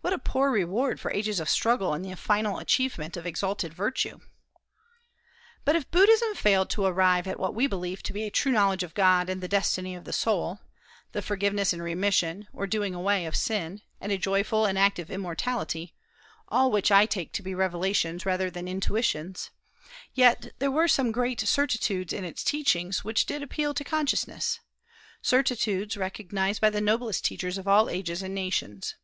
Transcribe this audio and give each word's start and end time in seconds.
What 0.00 0.12
a 0.12 0.18
poor 0.18 0.52
reward 0.52 1.00
for 1.00 1.10
ages 1.10 1.40
of 1.40 1.48
struggle 1.48 1.92
and 1.92 2.04
the 2.04 2.14
final 2.14 2.60
achievement 2.60 3.16
of 3.16 3.26
exalted 3.26 3.74
virtue! 3.74 4.20
But 5.64 5.74
if 5.74 5.90
Buddhism 5.90 6.36
failed 6.36 6.70
to 6.70 6.84
arrive 6.84 7.26
at 7.26 7.40
what 7.40 7.52
we 7.52 7.66
believe 7.66 8.00
to 8.04 8.12
be 8.12 8.22
a 8.22 8.30
true 8.30 8.52
knowledge 8.52 8.84
of 8.84 8.94
God 8.94 9.28
and 9.28 9.40
the 9.40 9.48
destiny 9.48 9.96
of 9.96 10.04
the 10.04 10.12
soul, 10.12 10.60
the 11.10 11.20
forgiveness 11.20 11.72
and 11.72 11.82
remission, 11.82 12.46
or 12.52 12.68
doing 12.68 12.94
away, 12.94 13.26
of 13.26 13.34
sin, 13.34 13.82
and 14.00 14.12
a 14.12 14.18
joyful 14.18 14.66
and 14.66 14.78
active 14.78 15.10
immortality, 15.10 15.96
all 16.46 16.70
which 16.70 16.92
I 16.92 17.04
take 17.04 17.32
to 17.32 17.42
be 17.42 17.52
revelations 17.52 18.24
rather 18.24 18.48
than 18.50 18.68
intuitions, 18.68 19.50
yet 20.14 20.52
there 20.60 20.70
were 20.70 20.86
some 20.86 21.10
great 21.10 21.40
certitudes 21.40 22.12
in 22.12 22.22
its 22.22 22.44
teachings 22.44 23.02
which 23.02 23.26
did 23.26 23.42
appeal 23.42 23.74
to 23.74 23.82
consciousness, 23.82 24.60
certitudes 25.22 25.96
recognized 25.96 26.60
by 26.60 26.70
the 26.70 26.80
noblest 26.80 27.24
teachers 27.24 27.58
of 27.58 27.66
all 27.66 27.90
ages 27.90 28.22
and 28.22 28.32
nations. 28.32 28.94